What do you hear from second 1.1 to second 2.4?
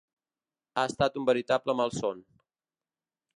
un veritable malson.